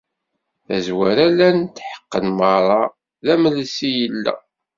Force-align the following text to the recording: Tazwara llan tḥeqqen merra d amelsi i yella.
Tazwara 0.65 1.25
llan 1.31 1.57
tḥeqqen 1.75 2.27
merra 2.37 2.81
d 3.25 3.27
amelsi 3.33 3.85
i 3.87 3.91
yella. 3.97 4.33